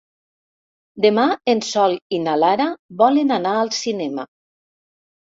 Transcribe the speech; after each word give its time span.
Demà 1.03 1.25
en 1.51 1.59
Sol 1.67 1.93
i 2.17 2.19
na 2.27 2.33
Lara 2.43 2.67
volen 3.01 3.35
anar 3.35 3.51
al 3.59 3.69
cinema. 3.81 4.25